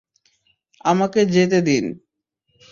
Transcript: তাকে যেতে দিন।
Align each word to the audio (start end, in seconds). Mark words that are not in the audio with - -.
তাকে 0.85 1.21
যেতে 1.33 1.59
দিন। 1.61 1.85